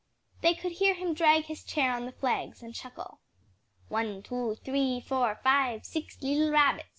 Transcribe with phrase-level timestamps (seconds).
[0.41, 3.19] They could hear him drag his chair on the flags, and chuckle
[3.87, 6.89] "One, two, three, four, five, six leetle rabbits!"